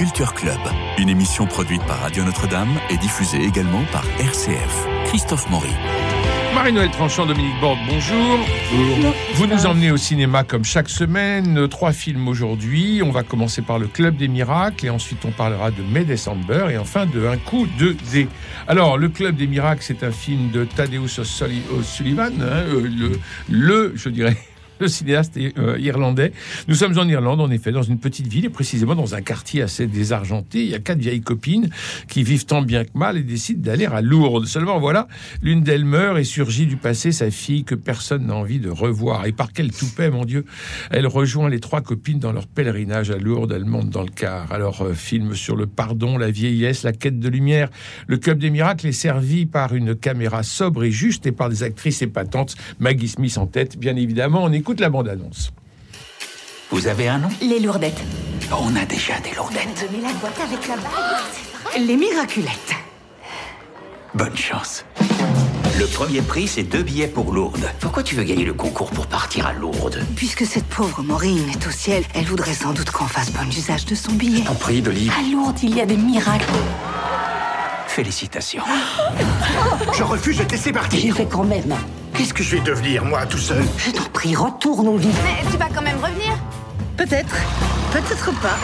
[0.00, 0.58] Culture Club,
[0.96, 4.86] une émission produite par Radio Notre-Dame et diffusée également par RCF.
[5.04, 5.68] Christophe Maury.
[6.54, 8.38] Marie-Noël Tranchant, Dominique Borde, bonjour.
[9.34, 11.68] Vous nous emmenez au cinéma comme chaque semaine.
[11.68, 13.02] Trois films aujourd'hui.
[13.04, 16.68] On va commencer par Le Club des Miracles et ensuite on parlera de May December
[16.70, 18.26] et enfin de Un coup de dé.
[18.68, 23.92] Alors, Le Club des Miracles, c'est un film de Thaddeus O'Sullivan, hein, euh, le, le,
[23.96, 24.38] je dirais,
[24.80, 26.32] le cinéaste euh, irlandais.
[26.68, 29.62] Nous sommes en Irlande, en effet, dans une petite ville, et précisément dans un quartier
[29.62, 30.62] assez désargenté.
[30.62, 31.70] Il y a quatre vieilles copines
[32.08, 34.46] qui vivent tant bien que mal et décident d'aller à Lourdes.
[34.46, 35.08] Seulement, voilà,
[35.42, 39.26] l'une d'elles meurt et surgit du passé sa fille que personne n'a envie de revoir.
[39.26, 40.44] Et par quel toupet, mon Dieu,
[40.90, 43.52] elle rejoint les trois copines dans leur pèlerinage à Lourdes.
[43.52, 44.50] Elle monte dans le car.
[44.52, 47.68] Alors, euh, film sur le pardon, la vieillesse, la quête de lumière.
[48.06, 51.62] Le Club des Miracles est servi par une caméra sobre et juste et par des
[51.62, 52.56] actrices épatantes.
[52.78, 54.44] Maggie Smith en tête, bien évidemment.
[54.44, 55.50] On écoute la bande-annonce.
[56.70, 58.00] Vous avez un nom Les lourdettes.
[58.52, 59.88] On a déjà des lourdettes.
[59.90, 61.86] Donnez la boîte avec la bague.
[61.86, 62.74] Les miraculettes.
[64.14, 64.84] Bonne chance.
[65.80, 67.70] Le premier prix, c'est deux billets pour Lourdes.
[67.80, 71.66] Pourquoi tu veux gagner le concours pour partir à Lourdes Puisque cette pauvre Maureen est
[71.66, 74.46] au ciel, elle voudrait sans doute qu'on fasse bon usage de son billet.
[74.48, 75.14] En prie, de livre.
[75.18, 76.44] À Lourdes, il y a des miracles.
[77.90, 78.62] Félicitations.
[79.92, 81.00] Je refuse de te laisser partir.
[81.00, 81.74] J'y vais quand même.
[82.14, 83.64] Qu'est-ce que je vais devenir, moi, tout seul?
[83.78, 85.10] Je t'en prie, retourne au lit.
[85.24, 86.38] Mais tu vas quand même revenir?
[86.96, 87.34] Peut-être.
[87.92, 88.56] Peut-être pas.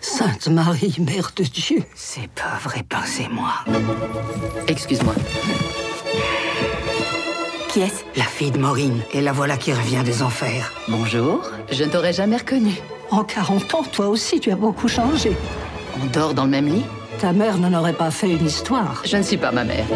[0.00, 1.84] Sainte Marie, Mère de Dieu.
[1.94, 3.52] Ces pauvres et moi
[4.66, 5.14] Excuse-moi.
[7.68, 8.02] Qui est-ce?
[8.18, 9.00] La fille de Maureen.
[9.12, 10.72] Et la voilà qui revient des enfers.
[10.88, 11.42] Bonjour.
[11.70, 12.72] Je ne t'aurais jamais reconnu.
[13.12, 15.36] En 40 ans, toi aussi, tu as beaucoup changé.
[16.02, 16.84] On dort dans le même lit
[17.18, 19.02] Ta mère n'en aurait pas fait une histoire.
[19.04, 19.86] Je ne suis pas ma mère.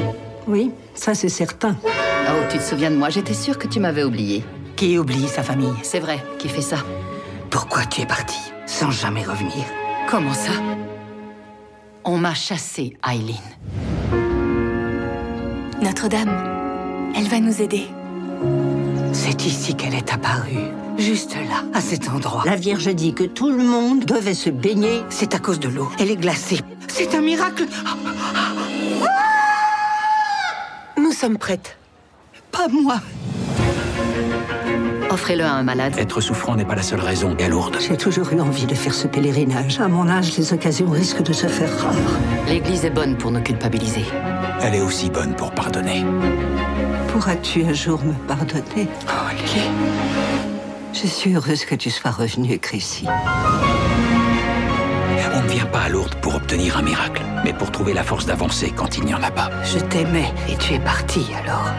[0.46, 1.76] Oui, ça c'est certain.
[1.84, 3.10] Oh, tu te souviens de moi?
[3.10, 4.44] J'étais sûre que tu m'avais oublié.
[4.76, 5.72] Qui oublie sa famille?
[5.82, 6.76] C'est vrai, qui fait ça?
[7.50, 9.64] Pourquoi tu es parti sans jamais revenir?
[10.08, 10.52] Comment ça?
[12.04, 13.36] On m'a chassé, Eileen.
[15.82, 17.86] Notre-Dame, elle va nous aider.
[19.20, 20.70] C'est ici qu'elle est apparue.
[20.96, 22.44] Juste là, à cet endroit.
[22.46, 25.02] La Vierge dit que tout le monde devait se baigner.
[25.10, 25.88] C'est à cause de l'eau.
[25.98, 26.60] Elle est glacée.
[26.86, 27.64] C'est un miracle.
[30.96, 31.76] Nous sommes prêtes.
[32.52, 33.00] Pas moi.
[35.10, 35.94] Offrez-le à un malade.
[35.98, 37.36] Être souffrant n'est pas la seule raison.
[37.50, 37.78] Lourdes.
[37.80, 39.80] J'ai toujours eu envie de faire ce pèlerinage.
[39.80, 41.94] À mon âge, les occasions risquent de se faire rares.
[42.46, 44.04] L'Église est bonne pour nous culpabiliser.
[44.62, 46.04] Elle est aussi bonne pour pardonner.
[47.08, 49.68] Pourras-tu un jour me pardonner Oh, Lily.
[50.92, 53.06] Je suis heureuse que tu sois revenue, Chrissy.
[55.34, 58.26] On ne vient pas à Lourdes pour obtenir un miracle, mais pour trouver la force
[58.26, 59.50] d'avancer quand il n'y en a pas.
[59.64, 61.70] Je t'aimais et tu es parti alors.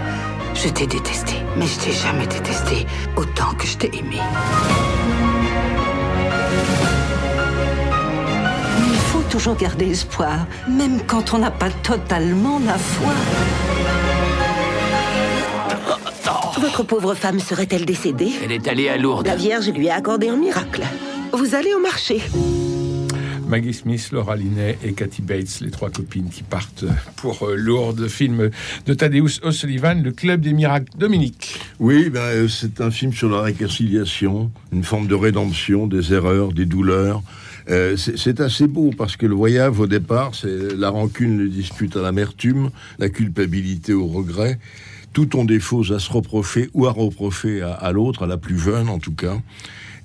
[0.55, 2.85] Je t'ai détesté, mais je t'ai jamais détesté
[3.15, 4.17] autant que je t'ai aimé.
[8.79, 13.13] Mais il faut toujours garder espoir, même quand on n'a pas totalement la foi.
[16.59, 19.27] Votre pauvre femme serait-elle décédée Elle est allée à Lourdes.
[19.27, 20.83] La Vierge lui a accordé un miracle.
[21.31, 22.21] Vous allez au marché.
[23.47, 26.83] Maggie Smith, Laura Linney et Cathy Bates, les trois copines qui partent
[27.15, 28.49] pour euh, Lourdes, film
[28.85, 30.91] de Thaddeus O'Sullivan, Le Club des Miracles.
[30.97, 31.59] Dominique.
[31.79, 36.51] Oui, ben, euh, c'est un film sur la réconciliation, une forme de rédemption des erreurs,
[36.51, 37.23] des douleurs.
[37.69, 41.47] Euh, c'est c'est assez beau parce que le voyage au départ, c'est la rancune, le
[41.47, 44.59] dispute à l'amertume, la culpabilité au regret.
[45.13, 48.89] Tout ont des à se reprocher ou à reprocher à, l'autre, à la plus jeune
[48.89, 49.37] en tout cas.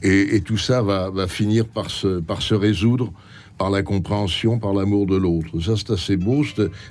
[0.03, 3.13] Et, tout ça va, finir par se, résoudre
[3.57, 5.61] par la compréhension, par l'amour de l'autre.
[5.61, 6.45] Ça, c'est assez beau.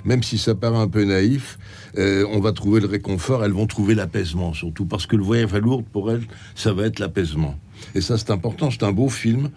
[0.04, 1.58] Même si ça paraît un peu naïf,
[1.98, 3.44] euh, on va trouver le réconfort.
[3.44, 6.22] Elles vont trouver l'apaisement, surtout parce que le voyage à Lourdes, pour elles,
[6.54, 7.54] ça va être l'apaisement.
[7.94, 8.70] Et ça, c'est important.
[8.70, 9.50] C'est un beau film,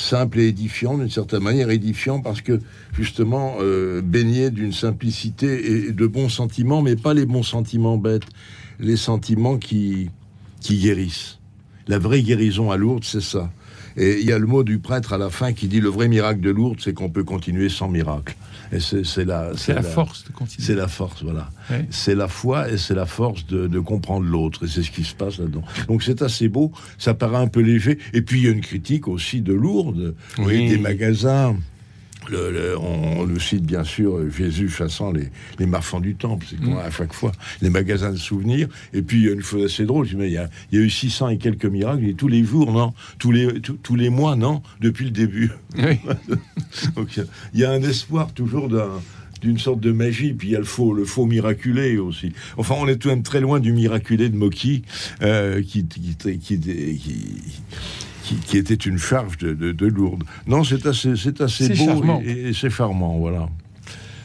[0.00, 2.60] simple et édifiant, d'une certaine manière édifiant, parce que
[2.92, 8.26] justement, euh, baigné d'une simplicité et de bons sentiments, mais pas les bons sentiments bêtes,
[8.80, 10.10] les sentiments qui,
[10.60, 11.38] qui guérissent.
[11.86, 13.50] La vraie guérison à Lourdes, c'est ça.
[14.00, 16.06] Et il y a le mot du prêtre à la fin qui dit le vrai
[16.08, 18.36] miracle de Lourdes, c'est qu'on peut continuer sans miracle.
[18.70, 20.64] Et c'est la, C'est la force de continuer.
[20.66, 21.50] C'est la force, voilà.
[21.70, 21.86] Ouais.
[21.90, 24.66] C'est la foi et c'est la force de, de comprendre l'autre.
[24.66, 25.62] Et c'est ce qui se passe là-dedans.
[25.88, 26.70] Donc c'est assez beau.
[26.98, 27.98] Ça paraît un peu léger.
[28.12, 30.68] Et puis il y a une critique aussi de Lourdes, Oui.
[30.68, 31.56] des magasins.
[32.30, 35.28] Le, le- on, on le cite bien sûr, euh, Jésus chassant les,
[35.58, 37.32] les marchands du temple, c'est quoi, à chaque fois,
[37.62, 38.68] les magasins de souvenirs.
[38.92, 40.48] Et puis, il y a une chose assez drôle, je dis, mais il y, a,
[40.72, 43.60] il y a eu 600 et quelques miracles, et tous les jours, non tous les,
[43.60, 45.50] tous- tous les mois, non Depuis le début.
[45.76, 45.98] Oui.
[46.96, 48.90] Donc, il y a- il y, a un espoir toujours d'un
[49.40, 52.32] d'une sorte de magie, puis il y a le faux, le faux miraculé aussi.
[52.56, 54.82] Enfin, on est tout de même très loin du miraculé de Moki,
[55.22, 57.40] euh, qui, qui, qui, qui-
[58.28, 60.24] qui, qui était une charge de, de, de Lourdes.
[60.46, 62.20] Non, c'est assez, c'est assez C'est beau charmant.
[62.24, 63.48] et, et c'est charmant, voilà.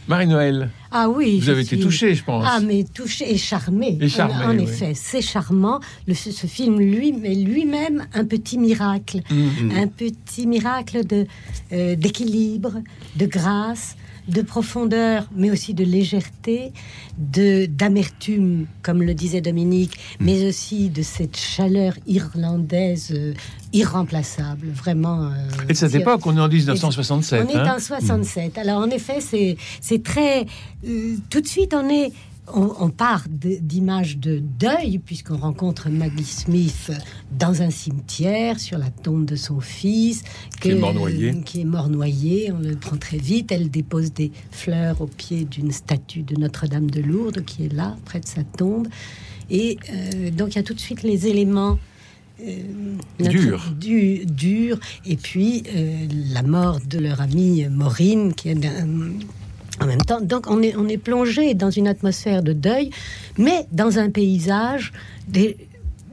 [0.10, 1.40] Marie-Noël, Ah oui.
[1.40, 2.44] vous avez été touchée, je pense.
[2.46, 3.98] Ah, mais touché et charmé.
[4.02, 4.64] Et charmé, En, en oui.
[4.64, 5.80] effet, c'est charmant.
[6.08, 9.22] Le, ce, ce film, lui, mais lui-même un petit miracle.
[9.32, 11.26] Mm, Un petit miracle de,
[11.72, 12.82] euh, d'équilibre,
[13.16, 13.96] de grâce,
[14.28, 16.72] de profondeur, mais aussi de légèreté,
[17.18, 20.26] de, d'amertume, comme le disait Dominique, Mm.
[20.26, 23.34] mais aussi de cette chaleur irlandaise euh,
[23.74, 24.68] irremplaçable.
[24.74, 25.26] Vraiment.
[25.26, 25.30] euh,
[25.70, 27.46] Et de cette époque, on est en 1967.
[27.48, 27.76] on est hein.
[27.76, 28.58] en 67.
[28.58, 30.46] Alors en effet, c'est c'est très
[30.88, 32.12] euh, tout de suite on est
[32.54, 36.92] on, on part d'images de deuil puisqu'on rencontre Maggie Smith
[37.38, 40.24] dans un cimetière sur la tombe de son fils
[40.62, 41.42] Qui est mort noyé.
[41.46, 42.52] qui est mort noyé.
[42.52, 43.52] On le prend très vite.
[43.52, 47.96] Elle dépose des fleurs au pied d'une statue de Notre-Dame de Lourdes qui est là
[48.06, 48.88] près de sa tombe.
[49.50, 51.78] Et euh, donc il y a tout de suite les éléments
[52.42, 52.58] euh,
[53.20, 53.74] Dur.
[53.80, 54.80] du- dur.
[55.06, 58.88] Et puis euh, la mort de leur amie Maureen, qui est d'un-
[59.82, 60.22] en même temps.
[60.22, 62.90] Donc on est, on est plongé dans une atmosphère de deuil,
[63.38, 64.94] mais dans un paysage
[65.28, 65.58] des,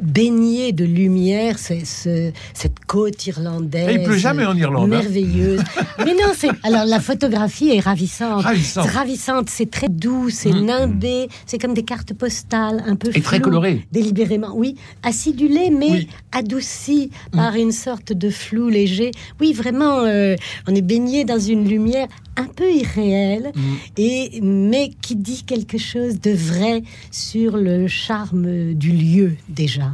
[0.00, 3.88] baigné de lumière, c'est ce- cette côte irlandaise.
[3.90, 5.00] Et il pleut jamais en Irlande, hein.
[5.02, 5.60] Merveilleuse.
[5.98, 8.42] mais non, c'est alors la photographie est ravissante.
[8.42, 8.86] Ravissante.
[8.86, 10.64] C'est ravissante, c'est très doux, c'est Mm.
[10.64, 13.86] nimbé, c'est comme des cartes postales un peu Et très colorées.
[13.92, 16.08] délibérément, oui, acidulé mais Oui.
[16.32, 19.10] adouci par une sorte de flou léger.
[19.40, 20.34] Oui, vraiment, euh,
[20.68, 23.52] on est baigné dans une lumière un peu irréelle,
[23.98, 29.89] et mais qui dit quelque chose de vrai sur le charme du lieu déjà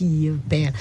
[0.00, 0.72] qui opère.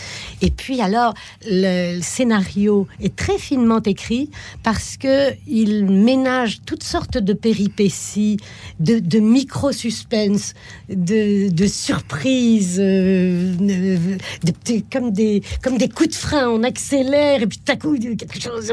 [0.41, 1.13] Et puis alors,
[1.45, 4.29] le, scénario est très finement écrit
[4.63, 8.37] parce que il ménage toutes sortes de péripéties,
[8.79, 10.53] de, de micro-suspense,
[10.89, 16.47] de, de surprises, euh, de- comme, des, comme des coups de frein.
[16.49, 18.71] On accélère et puis tout à coup, quelque chose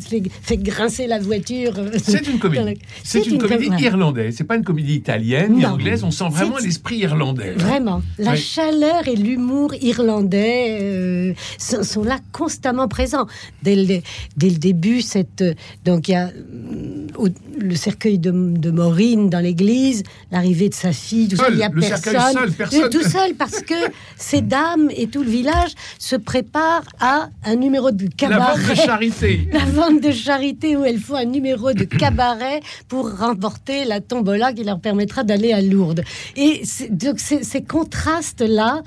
[0.00, 1.74] fait, fait grincer la voiture.
[2.02, 2.78] C'est une comédie.
[3.02, 4.34] C'est une, comédie com- irlandaise.
[4.38, 6.04] C'est pas une comédie italienne ni anglaise.
[6.04, 7.54] On sent vraiment l'esprit irlandais.
[7.56, 13.26] Vraiment, la chaleur et l'humour irlandais euh, sont, là constamment présents.
[13.62, 14.02] Dès le,
[14.36, 15.54] début, euh,
[15.84, 16.30] donc il y a
[17.16, 17.28] au-
[17.58, 21.58] le cercueil de, de Maureen dans l'église, l'arrivée de sa fille, tout ça, Seul, il
[21.58, 22.82] y a cercueil personne, seul, personne.
[22.84, 23.74] Euh, tout seul parce que
[24.16, 28.58] ces dames et tout le village se préparent à un numéro de La cabaret.
[28.60, 29.48] vente de charité.
[29.52, 34.52] La vente de charité où elles font un numéro de cabaret pour remporter la tombola
[34.52, 36.02] qui leur permettra d'aller à Lourdes.
[36.36, 38.82] Et donc ces, contrastes-là,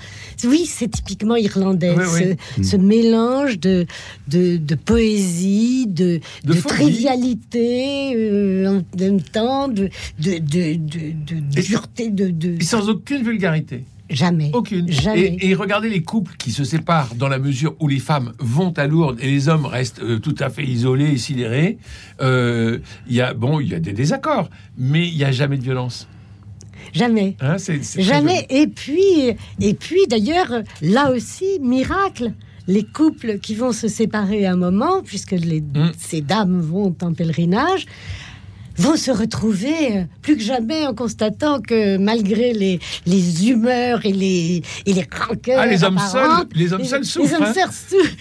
[0.45, 1.94] oui, c'est typiquement irlandais.
[1.98, 2.36] Oui, oui.
[2.63, 3.86] Ce, ce mélange de,
[4.27, 6.75] de, de poésie, de, De de, folie.
[6.75, 9.89] trivialité, euh, en même temps, de,
[10.19, 12.56] de, de, de, de Et- dureté, de, de...
[12.59, 13.83] Et sans aucune vulgarité.
[14.09, 14.51] Jamais.
[14.53, 14.91] Aucune.
[14.91, 15.35] Jamais.
[15.41, 18.71] Et, et regardez les couples qui se séparent dans la mesure où les femmes vont
[18.77, 21.79] à Lourdes et les hommes restent euh, tout à fait isolés et sidérés.
[22.21, 22.77] Euh,
[23.07, 25.63] Il y a bon, il y a des désaccords, mais il y a jamais de
[25.63, 26.07] violence.
[26.94, 27.35] Jamais.
[27.41, 27.56] Hein,
[27.97, 28.45] Jamais.
[28.51, 32.31] Et puis, et puis d'ailleurs, là aussi, miracle.
[32.67, 35.91] Les couples qui vont se séparer à un moment, puisque les, Mm.
[35.97, 37.85] ces dames vont en pèlerinage,
[38.77, 44.12] vont se retrouver euh, plus que jamais en constatant que malgré les, les humeurs et
[44.12, 45.60] les, et les rancœurs.
[45.60, 47.53] Ah, les hommes seuls- les hommes seuls souffrent, Les hommes hein.
[47.53, 48.15] seuls souffrent.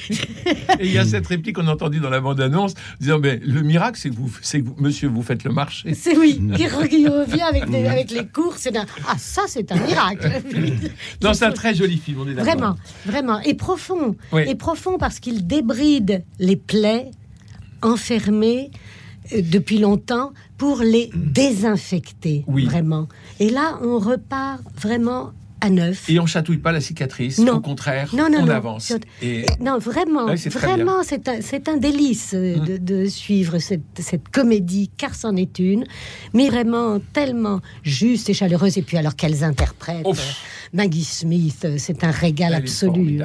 [0.80, 3.62] Et il y a cette réplique qu'on a entendue dans la bande-annonce, disant mais le
[3.62, 5.94] miracle, c'est que vous, c'est que vous- monsieur, vous faites le marché.
[5.94, 8.66] C'est oui, qui, re- qui revient avec, des- avec les courses.
[8.66, 8.70] et
[9.08, 10.30] Ah, ça, c'est un miracle.
[11.34, 12.44] C'est un très joli film, on est d'accord.
[12.54, 12.74] Vraiment,
[13.06, 13.40] vraiment.
[13.40, 14.14] Et profond.
[14.32, 14.42] Oui.
[14.46, 17.10] Et profond parce qu'il débride les plaies
[17.82, 18.70] enfermées
[19.32, 22.44] depuis longtemps pour les désinfecter.
[22.46, 22.64] Oui.
[22.66, 23.08] Vraiment.
[23.40, 26.10] Et là, on repart vraiment à neuf.
[26.10, 27.54] Et on chatouille pas la cicatrice, Non.
[27.54, 28.52] au contraire, Non, non, on non.
[28.52, 28.92] avance.
[29.22, 32.64] Et Non, vraiment, c'est très vraiment, c'est un, un délice euh, Mm.
[32.66, 35.86] de, de suivre cette, cette comédie, car c'en est une,
[36.34, 38.76] mais vraiment tellement juste et chaleureuse.
[38.76, 40.36] Et puis alors qu'elles interprètent, Ouf.
[40.74, 43.20] Maggie Smith, c'est un régal Elle absolu.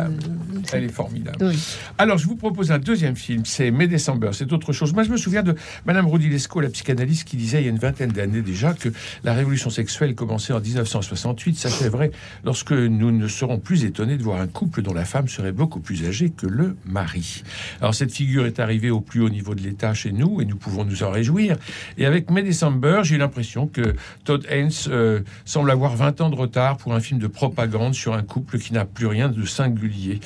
[0.72, 1.38] elle est formidable.
[1.41, 1.58] oui.
[1.98, 4.94] Alors, je vous propose un deuxième film, c'est May December, c'est autre chose.
[4.94, 7.79] Moi, je me souviens de Madame Rodilesco, la psychanalyste, qui disait il y a une
[7.79, 8.89] vingtaine d'années déjà que
[9.24, 12.12] la révolution sexuelle commencée en 1968 s'achèverait
[12.44, 15.79] lorsque nous ne serons plus étonnés de voir un couple dont la femme serait beaucoup
[15.79, 17.44] plus âgée que le mari.
[17.82, 20.58] Alors, cette figure est arrivée au plus haut niveau de l'État chez nous et nous
[20.58, 21.58] pouvons nous en réjouir.
[21.98, 26.36] Et avec May December, j'ai l'impression que Todd Haynes euh, semble avoir 20 ans de
[26.36, 30.19] retard pour un film de propagande sur un couple qui n'a plus rien de singulier.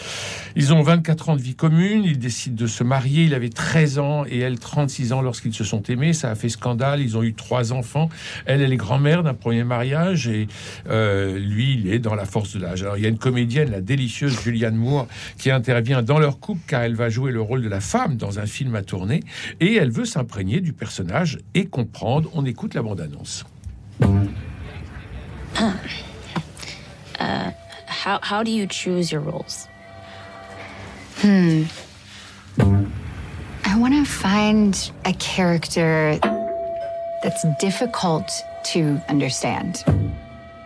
[0.55, 3.99] Ils ont 24 ans de vie commune, ils décident de se marier, il avait 13
[3.99, 7.21] ans et elle 36 ans lorsqu'ils se sont aimés, ça a fait scandale, ils ont
[7.21, 8.09] eu trois enfants,
[8.47, 10.47] elle, elle est grand-mère d'un premier mariage et
[10.89, 12.81] euh, lui, il est dans la force de l'âge.
[12.81, 16.61] Alors il y a une comédienne, la délicieuse Julianne Moore, qui intervient dans leur couple
[16.65, 19.19] car elle va jouer le rôle de la femme dans un film à tourner
[19.59, 22.31] et elle veut s'imprégner du personnage et comprendre.
[22.33, 23.45] On écoute la bande-annonce.
[27.19, 27.51] Uh,
[27.85, 29.67] how, how do you choose your roles?
[31.17, 31.63] Hmm.
[33.65, 36.19] I want to find a character
[37.23, 38.29] that's difficult
[38.65, 39.83] to understand.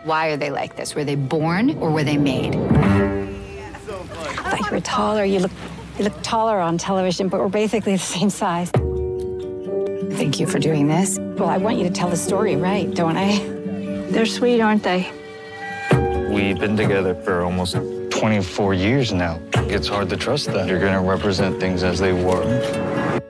[0.04, 0.94] Why are they like this?
[0.94, 2.54] Were they born or were they made?
[2.56, 5.24] I thought you were taller.
[5.24, 5.52] You look
[5.98, 8.70] you look taller on television, but we're basically the same size.
[10.16, 11.18] Thank you for doing this.
[11.18, 13.38] Well, I want you to tell the story right, don't I?
[14.10, 15.10] They're sweet, aren't they?
[16.38, 17.74] We've been together for almost
[18.10, 19.40] 24 years now.
[19.66, 23.20] It's hard to trust that you're going to represent things as they were.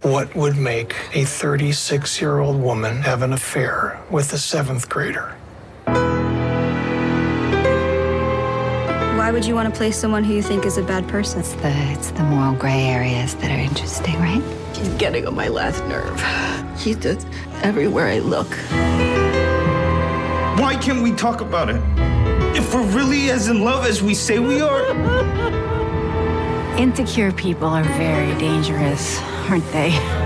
[0.00, 5.36] What would make a 36 year old woman have an affair with a seventh grader?
[9.16, 11.38] Why would you want to play someone who you think is a bad person?
[11.38, 14.42] It's the, it's the moral gray areas that are interesting, right?
[14.74, 16.20] He's getting on my last nerve.
[16.80, 17.28] He's just
[17.62, 18.50] everywhere I look.
[20.58, 21.80] Why can't we talk about it?
[22.56, 24.86] If we're really as in love as we say we are.
[26.78, 29.18] Insecure people are very dangerous,
[29.48, 30.21] aren't they?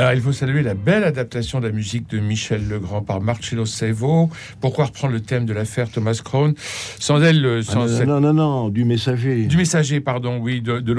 [0.00, 3.66] Alors, il faut saluer la belle adaptation de la musique de Michel Legrand par Marcello
[3.66, 4.30] Sevo.
[4.58, 6.54] Pourquoi reprendre le thème de l'affaire Thomas Crown?
[6.98, 9.44] Sans elle, euh, Ah, sans non, cette- non, non, non, du messager.
[9.44, 10.94] Du messager, pardon, oui, de, de.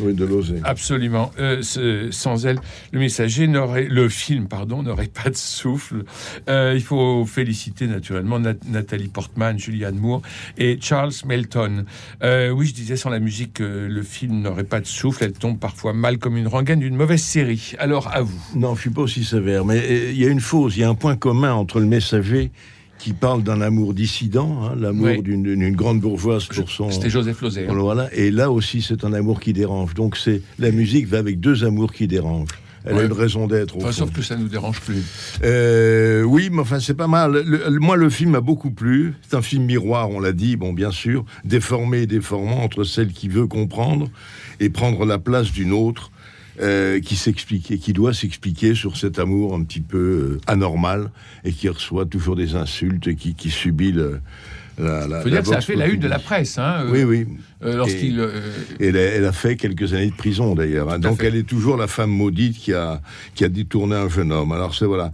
[0.00, 0.56] Oui, de l'oser.
[0.64, 1.30] Absolument.
[1.38, 1.62] Euh,
[2.10, 2.58] sans elle,
[2.92, 6.04] le messager n'aurait, le film, pardon, n'aurait pas de souffle.
[6.48, 10.22] Euh, il faut féliciter naturellement Nat- Nathalie Portman, Julianne Moore
[10.58, 11.84] et Charles Melton.
[12.22, 15.24] Euh, oui, je disais sans la musique, le film n'aurait pas de souffle.
[15.24, 17.72] Elle tombe parfois mal comme une rengaine d'une mauvaise série.
[17.78, 18.40] Alors à vous.
[18.54, 20.88] Non, je suis pas aussi sévère, mais il y a une fausse, il y a
[20.88, 22.50] un point commun entre le messager
[23.04, 25.22] qui parle d'un amour dissident, hein, l'amour Oui.
[25.22, 26.90] d'une- grande bourgeoise pour son.
[26.90, 27.66] C'était Joseph Lozé.
[27.68, 27.74] hein.
[27.74, 29.92] Voilà, et là aussi c'est un amour qui dérange.
[29.92, 32.48] Donc c'est la musique va avec deux amours qui dérangent.
[32.86, 33.02] Elle Ouais.
[33.02, 33.76] a une raison d'être.
[33.76, 35.02] Enfin, sauf que ça nous dérange plus.
[35.42, 37.42] Euh, oui, mais enfin, c'est pas mal.
[37.46, 39.14] Le- moi, le film m'a beaucoup plu.
[39.28, 43.08] C'est un film miroir, on l'a dit, bon, bien sûr, déformé et déformant entre celle
[43.12, 44.08] qui veut comprendre
[44.60, 46.10] et prendre la place d'une autre
[46.60, 51.10] euh, qui s'explique qui doit s'expliquer sur cet amour un petit peu euh, anormal
[51.44, 54.20] et qui reçoit toujours des insultes et qui, qui subit le.
[54.78, 56.58] La, la, faut dire que ça a fait la une de la presse.
[56.58, 57.26] Hein, euh, Oui, oui.
[57.64, 58.18] euh, Lorsqu'il.
[58.18, 58.40] Euh,
[58.80, 60.90] elle a, elle a fait quelques années de prison d'ailleurs.
[60.90, 60.98] hein.
[60.98, 61.28] Donc fait.
[61.28, 63.00] elle est toujours la femme maudite qui a,
[63.34, 64.50] qui a détourné un jeune homme.
[64.52, 65.12] Alors c'est voilà.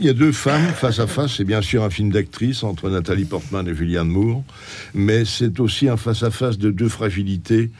[0.00, 1.34] Il y a deux femmes face à face.
[1.36, 4.42] C'est bien sûr un film d'actrice entre Nathalie Portman et Julianne Moore.
[4.94, 7.70] Mais c'est aussi un face à face de deux fragilités,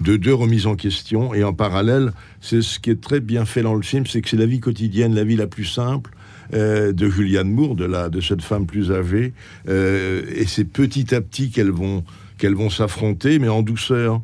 [0.00, 1.34] de deux remises en question.
[1.34, 4.28] Et en parallèle, c'est ce qui est très bien fait dans le film, c'est que
[4.28, 6.10] c'est la vie quotidienne, la vie la plus simple.
[6.54, 9.32] Euh, de Julianne Moore, de, la, de cette femme plus âgée,
[9.68, 12.04] euh, et c'est petit à petit qu'elles vont
[12.38, 14.20] qu'elles vont s'affronter, mais en douceur.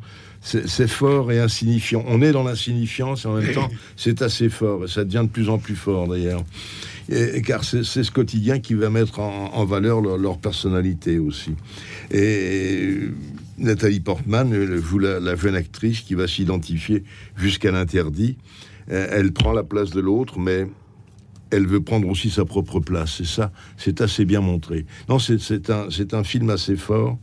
[0.47, 2.03] C'est fort et insignifiant.
[2.07, 3.67] On est dans l'insignifiance et en même temps,
[3.97, 4.85] c'est assez fort.
[4.85, 6.43] Et ça devient de plus en plus fort d'ailleurs.
[7.09, 11.55] Et- car c'est ce quotidien qui va mettre en, en valeur leur, leur personnalité aussi.
[12.11, 12.99] Et
[13.57, 17.03] Nathalie Portman joue la, la jeune actrice qui va s'identifier
[17.35, 18.37] jusqu'à l'interdit.
[18.91, 20.67] Euh, Elle prend la place de l'autre, mais
[21.51, 23.21] elle veut prendre aussi sa propre place.
[23.21, 24.85] Et ça, c'est assez bien montré.
[25.09, 27.17] Non, c'est un, un film assez fort.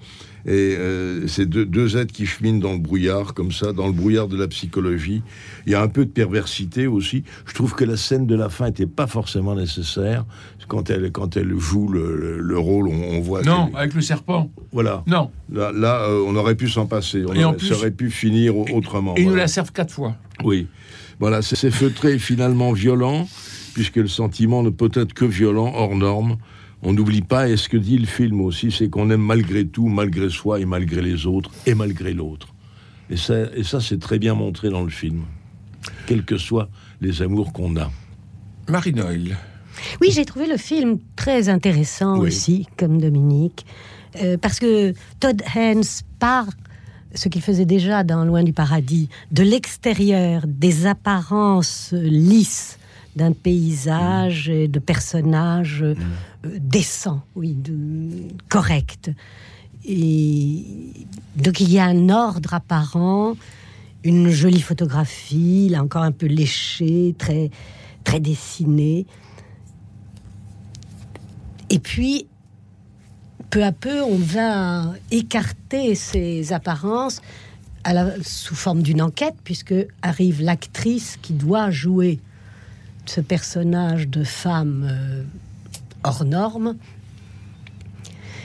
[0.44, 3.92] Et euh, c'est deux, deux êtres qui cheminent dans le brouillard, comme ça, dans le
[3.92, 5.22] brouillard de la psychologie.
[5.66, 7.22] Il y a un peu de perversité aussi.
[7.46, 10.24] Je trouve que la scène de la fin n'était pas forcément nécessaire.
[10.66, 13.42] Quand elle, quand elle joue le, le- le rôle, on, on voit.
[13.42, 14.50] Non, avec le serpent.
[14.72, 15.04] Voilà.
[15.06, 15.30] Non.
[15.52, 17.22] Là, là, euh, on aurait pu s'en passer.
[17.28, 19.14] On Et en aurait- plus- ça aurait pu finir au- autrement.
[19.16, 20.16] Et ils nous la servent quatre fois.
[20.42, 20.66] Oui.
[21.20, 23.28] Voilà, c'est c'est feutré et finalement violent,
[23.74, 26.36] puisque le sentiment ne peut être que violent, hors norme.
[26.82, 29.86] On n'oublie pas, et ce que dit le film aussi, c'est qu'on aime malgré tout,
[29.88, 32.48] malgré soi et malgré les autres, et malgré l'autre.
[33.08, 35.22] Et ça, et ça c'est très bien montré dans le film,
[36.06, 36.68] quels que soient
[37.00, 37.90] les amours qu'on a.
[38.68, 39.36] Marie Noël.
[40.00, 42.28] Oui, j'ai trouvé le film très intéressant Oui.
[42.28, 43.64] aussi, comme Dominique,
[44.22, 45.82] euh, parce que Todd Haynes
[46.18, 46.46] part
[47.14, 52.78] ce qu'il faisait déjà dans Loin du paradis, de l'extérieur, des apparences lisses
[53.16, 55.94] d'un paysage et de personnages euh,
[56.44, 59.10] décents, oui, de, corrects.
[59.84, 60.64] et
[61.36, 63.34] donc il y a un ordre apparent,
[64.04, 67.50] une jolie photographie, là encore un peu léchée, très,
[68.04, 69.06] très dessinée.
[71.70, 72.26] Et puis,
[73.50, 77.20] peu à peu, on va écarter ces apparences
[78.22, 82.18] sous forme d'une enquête, puisque arrive l'actrice qui doit jouer
[83.06, 85.22] ce personnage de femme euh,
[86.04, 86.76] hors norme.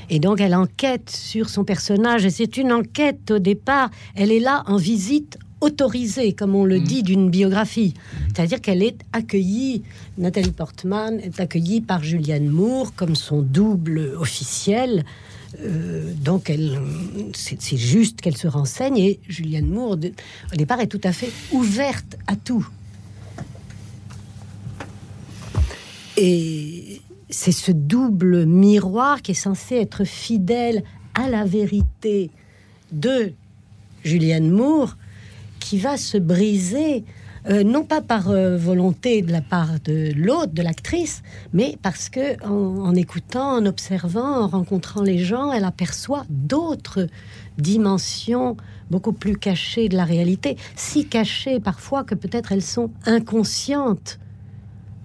[0.10, 4.40] Et donc elle enquête sur son personnage, et c'est une enquête au départ, elle est
[4.40, 7.94] là en visite autorisée, comme on le dit d'une biographie.
[8.28, 9.84] C'est-à-dire qu'elle est accueillie,
[10.18, 15.04] Nathalie Portman est accueillie par Julianne Moore comme son double officiel.
[15.62, 16.80] Euh, donc, elle,
[17.34, 22.18] c'est, juste qu'elle se renseigne et Julianne Moore, au départ, est tout à fait ouverte
[22.28, 22.68] à tout.
[26.18, 30.84] Et c'est ce double miroir qui est censé être fidèle
[31.14, 32.32] à la vérité
[32.92, 33.34] de
[34.04, 34.98] Julianne Moore
[35.60, 37.04] qui va se briser,
[37.50, 41.22] euh, non pas par euh, volonté de la part de l'autre, de l'actrice,
[41.54, 47.08] mais parce que en, en écoutant, en observant, en rencontrant les gens, elle aperçoit d'autres
[47.60, 48.58] dimensions
[48.90, 54.20] beaucoup plus cachées de la réalité, si cachées parfois que peut-être elles sont inconscientes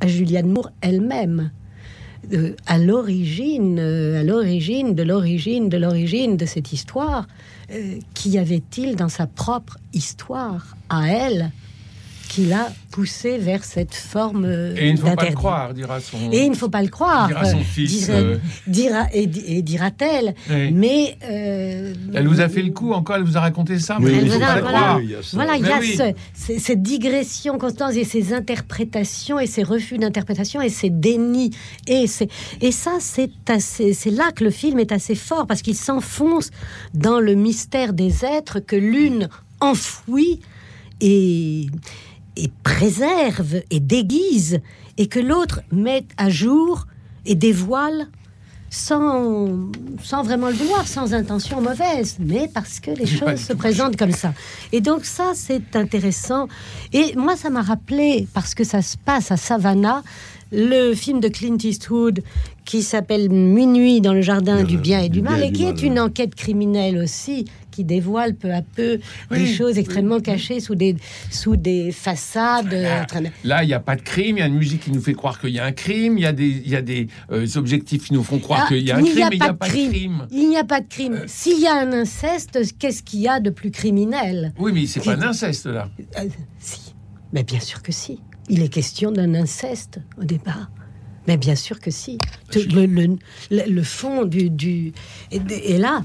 [0.03, 1.53] à Julianne Moore elle-même.
[2.33, 7.27] Euh, à l'origine, euh, à l'origine de l'origine de l'origine de cette histoire,
[7.73, 11.51] euh, qu'y avait-il dans sa propre histoire à elle
[12.33, 14.47] qui l'a poussée vers cette forme
[14.77, 16.17] Et il ne faut pas le croire, dira son.
[16.33, 17.27] Et il ne faut pas le croire.
[17.29, 18.39] Dira son euh, fils, dira- euh.
[18.67, 20.35] dira- et, et dira-t-elle.
[20.51, 20.71] Oui.
[20.73, 24.13] Mais euh, Elle vous a fait le coup encore, elle vous a raconté ça, mais
[24.13, 24.79] elle il ne faut voilà, pas le voilà.
[24.79, 25.01] croire.
[25.35, 25.95] Voilà, il y a oui.
[25.97, 31.51] ce- ce- cette digression constante et ces interprétations et ces refus d'interprétation et ces dénis.
[31.87, 32.31] Et, c'est-
[32.63, 36.51] et ça, c'est assez- c'est là que le film est assez fort parce qu'il s'enfonce
[36.95, 39.29] dans le mystère des êtres que l'une
[39.61, 40.41] enfouit
[41.01, 41.67] et,
[42.37, 44.61] et préserve et déguise
[44.99, 46.87] et que l'autre met à jour
[47.27, 48.09] et dévoile
[48.73, 49.71] sans,
[50.03, 54.13] sans vraiment le vouloir, sans intention mauvaise, mais parce que les choses se présentent comme
[54.13, 54.33] ça.
[54.73, 56.49] Et donc ça, c'est intéressant.
[56.95, 60.03] Et moi, ça m'a rappelé, parce que ça se passe à Savannah,
[60.53, 62.23] le film de Clint Eastwood
[62.65, 65.99] qui s'appelle Minuit dans le jardin du bien et du mal, et qui est une
[65.99, 70.95] enquête criminelle aussi, qui dévoile peu à peu des Oui, choses extrêmement cachées sous des,
[71.31, 72.73] sous des façades.
[72.73, 73.03] euh,
[73.43, 75.15] Là, il n'y a pas de crime, il y a une musique qui nous fait
[75.15, 77.47] croire qu'il y a un crime, il y a des, il y a des euh,
[77.57, 79.55] objectifs qui nous font croire Ah, qu'il y a un crime, mais il n'y a
[79.55, 80.27] pas de crime.
[80.31, 81.23] Il n'y a pas de crime.
[81.27, 84.53] S'il y a un inceste, qu'est-ce qu'il y a de plus criminel?
[84.59, 85.89] Oui, mais c'est pas un inceste, là.
[86.19, 86.29] Euh,
[86.61, 86.95] Si.
[87.33, 88.21] Mais bien sûr que si.
[88.49, 90.71] Il est question d'un inceste au départ.
[91.29, 92.19] Mais bien sûr que si.
[92.51, 93.17] Tout Le, le-
[93.51, 94.51] le- le fond du...
[94.51, 94.93] du
[95.31, 96.05] et là,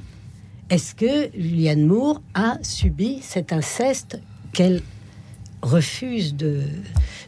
[0.70, 4.20] est-ce que Julianne Moore a subi cet inceste
[4.54, 4.82] qu'elle
[5.62, 6.62] refuse de,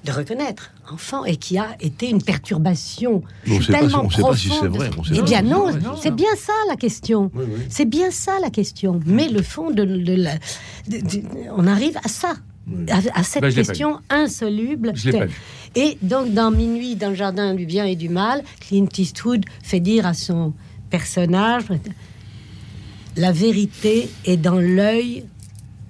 [0.05, 4.47] de reconnaître enfant et qui a été une perturbation On pas tellement sait pas si
[4.49, 4.71] profonde.
[4.71, 5.67] c'est vrai, on sait Eh bien non,
[6.01, 7.31] c'est bien ça la question.
[7.69, 8.99] C'est bien ça la question.
[9.05, 10.35] Mais le fond de, de la,
[10.87, 11.23] de- de-
[11.55, 12.33] on arrive à ça,
[12.89, 14.91] à, à cette Ben, question insoluble.
[14.95, 15.35] Je l'ai pas vu.
[15.75, 19.79] Et donc dans Minuit dans le jardin du bien et du mal, Clint Eastwood fait
[19.79, 20.53] dire à son
[20.89, 21.65] personnage
[23.19, 25.25] la vérité est dans l'œil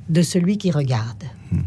[0.09, 1.25] de celui qui regarde.
[1.51, 1.61] Hmm.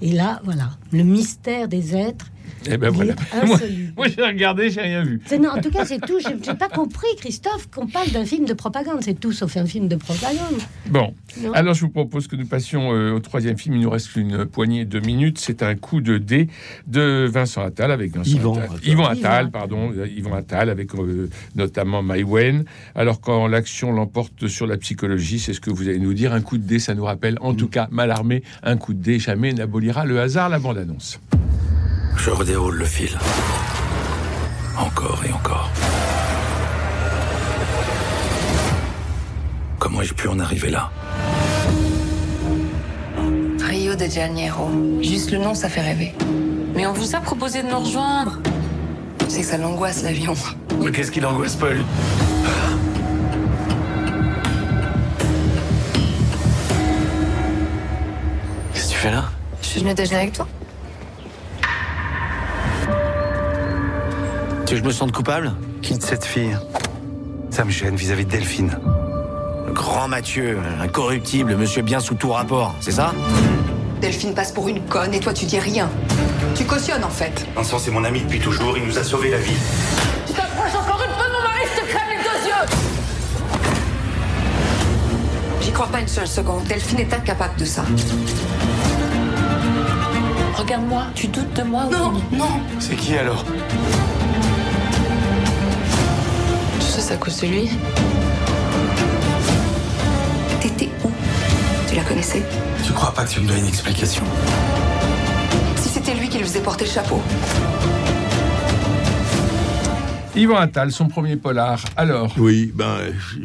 [0.00, 2.30] Et là, voilà, le mystère des êtres.
[2.66, 3.14] Eh ben il voilà.
[3.96, 5.20] Moi, j'ai regardé, j'ai rien vu.
[5.40, 6.18] Non, en tout cas, c'est tout.
[6.20, 9.00] J'ai pas compris, Christophe, qu'on parle d'un film de propagande.
[9.02, 10.58] C'est tout sauf un film de propagande.
[10.90, 11.52] Bon, Non.
[11.52, 13.76] alors je vous propose que nous passions euh, au troisième film.
[13.76, 15.38] Il nous reste une poignée de minutes.
[15.38, 16.48] C'est un coup de dé
[16.86, 18.64] de Vincent Attal avec Vincent Yvan Attal.
[18.76, 18.88] Attal.
[18.88, 22.64] Yvan Attal, pardon, euh, Yvan Attal avec euh, notamment Maïwen.
[22.94, 26.32] Alors quand l'action l'emporte sur la psychologie, c'est ce que vous allez nous dire.
[26.32, 29.02] Un coup de dé, ça nous rappelle, en tout cas, mal armé, un coup de
[29.02, 30.48] dé jamais n'abolira le hasard.
[30.48, 31.20] La bande annonce.
[32.16, 33.16] Je redéroule le fil.
[34.78, 35.70] Encore et encore.
[39.78, 40.90] Comment ai-je pu en arriver là?
[43.60, 44.70] Rio de Janeiro.
[45.02, 46.14] Juste le nom, ça fait rêver.
[46.74, 48.40] Mais on vous a proposé de nous rejoindre.
[49.28, 50.34] C'est que ça l'angoisse, l'avion.
[50.80, 51.78] Mais qu'est-ce qui l'angoisse, Paul?
[58.72, 59.24] Qu'est-ce que tu fais là?
[59.62, 60.46] Je suis venue déjeuner avec toi.
[64.68, 66.54] Tu veux que je me sente coupable Quitte cette fille.
[67.48, 68.78] Ça me gêne vis-à-vis de Delphine.
[69.66, 73.14] Le grand Mathieu, incorruptible, monsieur bien sous tout rapport, c'est ça
[74.02, 75.88] Delphine passe pour une conne et toi, tu dis rien.
[76.54, 77.46] Tu cautionnes, en fait.
[77.56, 79.56] Vincent, c'est mon ami depuis toujours, il nous a sauvé la vie.
[80.26, 82.66] Tu t'approches encore une peu de mon mari, je te crème les deux yeux
[85.72, 86.64] crois pas une seule seconde.
[86.64, 87.86] Delphine est incapable de ça.
[90.56, 92.60] Regarde-moi, tu doutes de moi Non, non.
[92.80, 93.46] C'est qui alors?
[97.00, 97.70] C'est à cause de lui.
[100.60, 101.10] T'étais où?
[101.88, 102.42] Tu la connaissais?
[102.84, 104.24] Tu crois pas que tu me dois une explication?
[105.76, 107.22] Si c'était lui qui lui faisait porter le chapeau.
[110.36, 111.82] Yvan Attal, son premier polar.
[111.96, 112.34] Alors?
[112.38, 112.98] Oui, ben,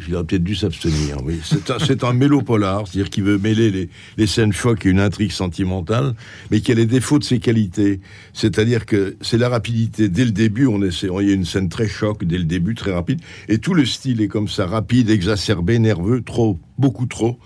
[0.06, 1.16] il aurait peut-être dû s'abstenir.
[1.24, 5.00] Oui, c'est un, c'est un mélo-polar, c'est-à-dire qu'il veut mêler les, scènes choc et une
[5.00, 6.14] intrigue sentimentale,
[6.50, 8.00] mais qui a les défauts de ses qualités.
[8.32, 10.08] C'est-à-dire que c'est la rapidité.
[10.08, 12.74] Dès le début, on essaie, il y a une scène très choc dès le début,
[12.74, 17.38] très rapide, et tout le style est comme ça, rapide, exacerbé, nerveux, trop, beaucoup trop.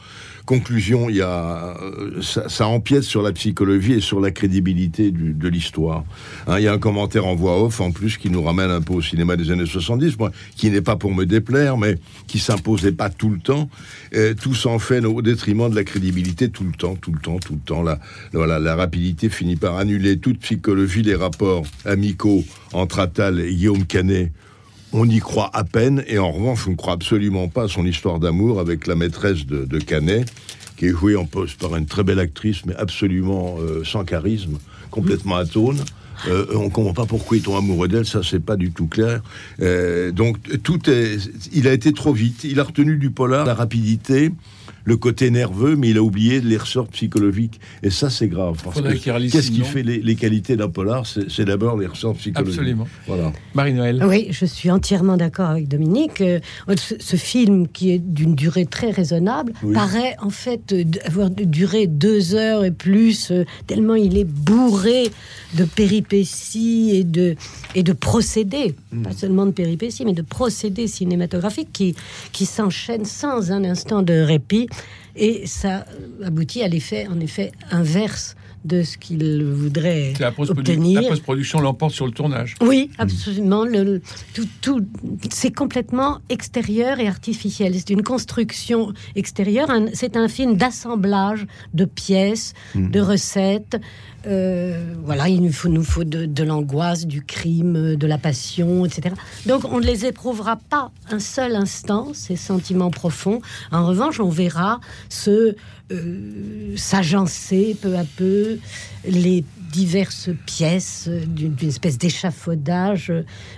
[0.48, 5.46] Conclusion, il y a, euh, ça, empiète sur la psychologie et sur la crédibilité de
[5.46, 6.04] l'histoire.
[6.46, 8.80] Hein, il y a un commentaire en voix off, en plus, qui nous ramène un
[8.80, 12.38] peu au cinéma des années 70, moi, qui n'est pas pour me déplaire, mais qui
[12.38, 13.68] s'imposait pas tout le temps.
[14.14, 17.38] Euh, tout s'en fait au détriment de la crédibilité tout le temps, tout le temps,
[17.38, 17.82] tout le temps.
[17.82, 18.00] La,
[18.32, 23.84] voilà, la rapidité finit par annuler toute psychologie, les rapports amicaux entre Attal et Guillaume
[23.84, 24.32] Canet.
[24.92, 27.84] On y croit à peine, et en revanche, on ne croit absolument pas à son
[27.84, 30.26] histoire d'amour avec la maîtresse de, Canet,
[30.78, 34.58] qui est jouée en poste par une très belle actrice, mais absolument euh, sans charisme,
[34.90, 35.84] complètement atone.
[36.26, 38.86] Euh, on ne comprend pas pourquoi il tombe amoureux d'elle, ça c'est pas du tout
[38.88, 39.22] clair.
[39.60, 41.18] Euh, donc tout est,
[41.52, 42.44] il a été trop vite.
[42.44, 44.32] Il a retenu du polar la rapidité,
[44.84, 47.60] le côté nerveux, mais il a oublié les ressorts psychologiques.
[47.82, 48.58] Et ça c'est grave.
[48.64, 51.04] parce Faudrait que qu'il relise Qu'est-ce qui fait les, les qualités d'un polar?
[51.06, 52.58] C'est d'abord les ressorts psychologiques.
[52.58, 52.88] Absolument.
[53.06, 53.32] Voilà.
[53.54, 54.02] Marie-Noël.
[54.08, 56.20] Oui, je suis entièrement d'accord avec Dominique.
[56.22, 56.40] Euh,
[56.76, 59.74] Ce, ce film, qui est d'une durée très raisonnable, Oui.
[59.74, 63.30] paraît en fait euh, avoir duré deux heures et plus,
[63.66, 65.10] tellement il est bourré
[65.54, 67.36] de péripéties et de,
[67.74, 71.94] et de procédés, pas seulement de péripéties, mais de procédés cinématographiques qui,
[72.32, 74.68] qui s'enchaînent sans un instant de répit.
[75.16, 75.84] Et ça
[76.24, 81.00] aboutit à l'effet, en effet, inverse de ce qu'il voudrait La obtenir.
[81.00, 82.54] la post-production l'emporte sur le tournage.
[82.60, 83.64] Oui, absolument.
[83.64, 84.02] Le, le-
[84.34, 84.84] tout, tout-
[85.30, 87.74] c'est complètement extérieur et artificiel.
[87.74, 89.68] C'est une construction extérieure.
[89.94, 92.90] C'est un film d'assemblage de pièces, Mhm.
[92.90, 93.76] de recettes.
[94.26, 99.14] Euh, voilà, il nous faut, nous faut de, l'angoisse, du crime, de la passion, etc.
[99.46, 103.40] Donc, on ne les éprouvera pas un seul instant, ces sentiments profonds.
[103.70, 105.54] En revanche, on verra se
[105.90, 108.58] euh, s'agencer peu à peu
[109.06, 113.12] les diverses pièces d'une espèce d'échafaudage,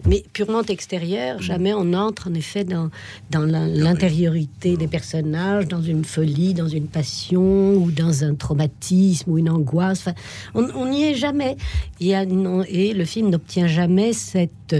[0.06, 1.40] mais purement extérieur.
[1.40, 2.90] Jamais on entre en effet dans,
[3.32, 9.50] l'intériorité des personnages, dans une folie, dans une passion ou dans un traumatisme ou une
[9.50, 10.00] angoisse.
[10.00, 10.14] Enfin,
[10.54, 11.56] on n'y est jamais.
[12.00, 14.76] Il y a non- et le film n'obtient jamais cette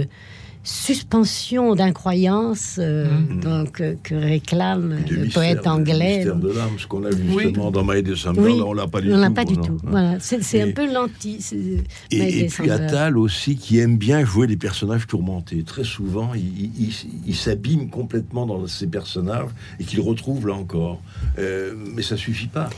[0.63, 3.07] suspension d'incroyance euh,
[3.41, 6.17] donc euh, que réclame Du le mystère, poète anglais.
[6.17, 7.43] mystère de l'âme, ce qu'on a vu Oui.
[7.45, 9.21] justement dans My December, Oui, là, on l'a pas du on tout.
[9.21, 9.63] l'a pas du non.
[9.63, 9.77] tout.
[9.83, 11.37] Voilà, c'est c'est un peu l'anti.
[11.41, 12.69] c'est- Et, et puis.
[12.69, 15.63] Attal aussi, qui aime bien jouer les personnages tourmentés.
[15.63, 16.93] Très souvent, il, il- il-
[17.27, 21.01] il s'abîme complètement dans ses personnages et qu'il retrouve là encore.
[21.39, 22.69] Euh, mais ça suffit pas.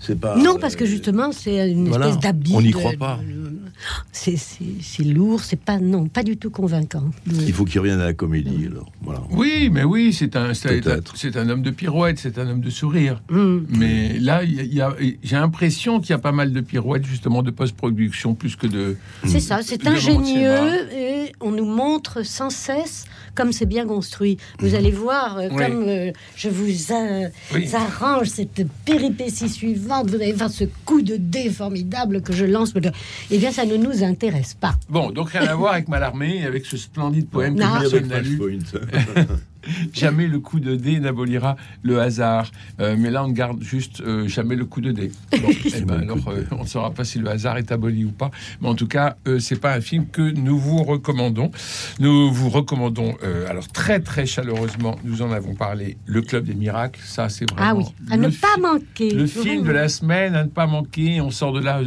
[0.00, 0.36] C'est pas.
[0.36, 2.52] Non, parce que justement, c'est une Voilà, espèce d'habit.
[2.54, 3.20] on n'y de- croit pas.
[4.12, 7.10] C'est lourd, c'est pas non, pas du tout convaincant.
[7.26, 8.66] Il faut qu'il revienne à la comédie.
[8.70, 9.22] Alors, voilà.
[9.30, 13.22] Oui, mais oui, c'est un, c'est un, homme de pirouette, c'est un homme de sourire.
[13.30, 13.58] Mm.
[13.70, 18.56] Mais là, j'ai l'impression qu'il y a pas mal de pirouettes, justement, de post-production, plus
[18.56, 18.96] que de.
[19.26, 24.36] C'est ça, c'est ingénieux et on nous montre sans cesse comme c'est bien construit.
[24.58, 25.56] Vous allez voir, euh, Oui.
[25.64, 26.66] comme euh, je vous
[27.54, 27.68] Oui.
[27.74, 32.72] arrange cette péripétie suivante, vous allez voir ce coup de dé formidable que je lance.
[33.30, 34.74] Eh bien, ça ne nous intéresse pas.
[34.88, 37.78] Bon, donc rien à voir avec Mallarmé et avec ce splendide poème que Non.
[37.80, 38.58] personne Avec n'a lu.
[39.92, 42.50] Jamais le coup de dé n'abolira le hasard.
[42.80, 45.10] Euh, mais là, on garde juste euh, jamais le coup de dé.
[45.40, 48.10] Bon, eh ben, alors, euh, on ne saura pas si le hasard est aboli ou
[48.10, 48.30] pas.
[48.60, 51.50] Mais en tout cas, euh, c'est pas un film que nous vous recommandons.
[51.98, 56.54] Nous vous recommandons, euh, alors très très chaleureusement, nous en avons parlé, Le Club des
[56.54, 57.00] Miracles.
[57.04, 59.10] Ça, c'est Ah vraiment oui, à ne pas manquer.
[59.10, 61.20] le film de la semaine à ne pas manquer.
[61.20, 61.80] On sort de là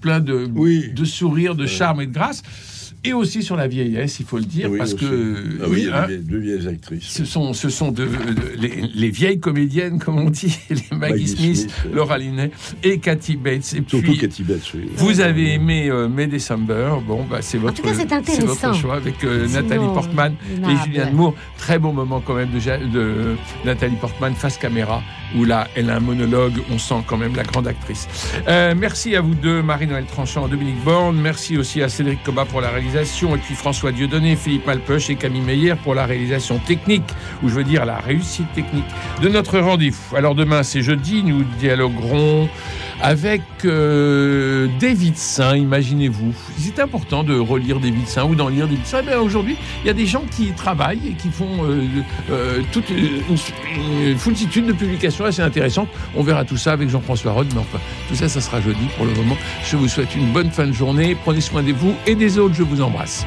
[0.00, 2.42] plein de, de sourires, de charme et de grâce.
[3.08, 5.04] Et aussi sur la vieillesse, il faut le dire, Oui, parce aussi.
[5.04, 7.04] que Ah oui, il y a hein, deux vieilles- deux vieilles actrices.
[7.08, 8.10] ce sont, ce sont de, de-
[8.60, 11.74] les, les vieilles comédiennes, comme on dit, les Maggie, Maggie Smith, Smith.
[11.94, 12.50] Laura Linney
[12.82, 13.56] et Cathy Bates.
[13.56, 14.90] Et Surtout puis, Cathy Bates, oui.
[14.96, 18.46] vous avez aimé euh, May December, bon, bah, c'est votre, tout cas, c'est intéressant.
[18.46, 20.84] votre choix avec euh, Nathalie Portman et.
[20.84, 21.34] Julianne Moore.
[21.56, 22.58] Très bon moment quand même de,
[22.92, 25.02] de Nathalie Portman face caméra.
[25.36, 28.08] Où là, elle a un monologue, on sent quand même la grande actrice.
[28.48, 31.16] Euh, merci à vous deux, Marie-Noël Tranchant, Dominique Borne.
[31.16, 35.16] Merci aussi à Cédric Cobat pour la réalisation, et puis François Dieudonné, Philippe Malpeuch et
[35.16, 37.04] Camille Meyer pour la réalisation technique,
[37.42, 38.84] ou je veux dire la réussite technique
[39.22, 40.16] de notre rendez-vous.
[40.16, 42.48] Alors demain, c'est jeudi, nous dialoguerons
[43.00, 46.34] avec euh, David Saint, imaginez-vous.
[46.58, 49.02] C'est important de relire David Saint ou d'en lire David Saint.
[49.02, 51.86] Mais aujourd'hui, il y a des gens qui travaillent et qui font euh,
[52.30, 53.22] euh, toute une,
[54.10, 55.88] une, foultitude de publications assez intéressantes.
[56.14, 57.78] On verra tout ça avec Jean-François Rode, mais enfin,
[58.08, 59.36] tout ça, ça sera jeudi pour le moment.
[59.64, 61.16] Je vous souhaite une bonne fin de journée.
[61.24, 62.54] Prenez soin de vous et des autres.
[62.54, 63.26] Je vous embrasse.